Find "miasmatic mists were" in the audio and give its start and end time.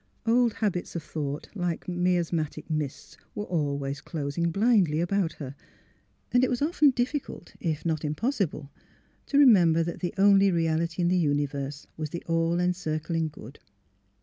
1.87-3.45